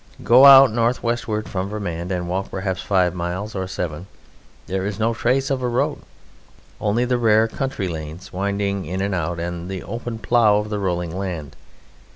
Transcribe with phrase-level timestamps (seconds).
[0.23, 4.07] Go out north westward from Vermand and walk perhaps five miles, or seven:
[4.65, 5.99] there is no trace of a road,
[6.79, 10.79] only the rare country lanes winding in and out, and the open plough of the
[10.79, 11.55] rolling land.